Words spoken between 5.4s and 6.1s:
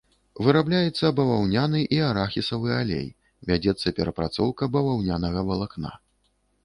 валакна.